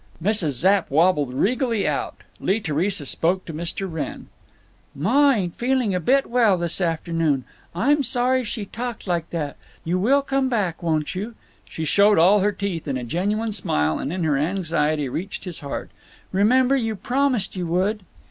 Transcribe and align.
Mrs. 0.19 0.53
Zapp 0.53 0.89
wabbled 0.89 1.31
regally 1.31 1.87
out. 1.87 2.21
Lee 2.39 2.59
Theresa 2.59 3.05
spoke 3.05 3.45
to 3.45 3.53
Mr. 3.53 3.85
Wrenn: 3.87 4.29
"Ma 4.95 5.33
ain't 5.33 5.55
feeling 5.59 5.93
a 5.93 5.99
bit 5.99 6.25
well 6.27 6.57
this 6.57 6.81
afternoon. 6.81 7.43
I'm 7.75 8.01
sorry 8.01 8.43
she 8.43 8.65
talked 8.65 9.05
like 9.05 9.29
that. 9.29 9.57
You 9.83 9.99
will 9.99 10.23
come 10.23 10.49
back, 10.49 10.81
won't 10.81 11.13
you?" 11.13 11.35
She 11.69 11.85
showed 11.85 12.17
all 12.17 12.39
her 12.39 12.51
teeth 12.51 12.87
in 12.87 12.97
a 12.97 13.03
genuine 13.03 13.51
smile, 13.51 13.99
and 13.99 14.11
in 14.11 14.23
her 14.23 14.37
anxiety 14.39 15.07
reached 15.07 15.43
his 15.43 15.59
heart. 15.59 15.91
"Remember, 16.31 16.75
you 16.75 16.95
promised 16.95 17.55
you 17.55 17.67
would." 17.67 18.01